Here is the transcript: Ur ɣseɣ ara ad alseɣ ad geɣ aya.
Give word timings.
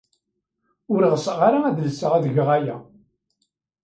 Ur 0.93 1.01
ɣseɣ 1.13 1.37
ara 1.47 1.59
ad 1.69 1.77
alseɣ 1.85 2.11
ad 2.15 2.25
geɣ 2.35 2.49
aya. 2.57 2.77